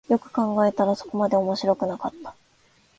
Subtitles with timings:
[0.09, 2.33] よく考えたらそこまで面白くなかった